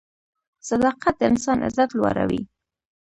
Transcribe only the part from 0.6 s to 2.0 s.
صداقت د انسان عزت